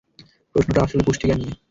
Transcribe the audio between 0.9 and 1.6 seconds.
পুষ্টিজ্ঞান নিয়ে।